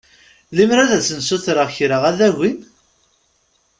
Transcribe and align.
Lemmer 0.55 0.79
ad 0.79 0.91
sen-ssutreɣ 1.07 1.69
kra 1.75 1.97
ad 2.09 2.19
agin? 2.27 2.59